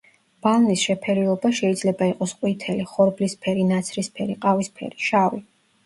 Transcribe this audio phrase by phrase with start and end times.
[0.45, 5.49] ბალნის შეფერილობა შეიძლება იყოს ყვითელი, ხორბლისფერი, ნაცრისფერი, ყავისფერი, შავი.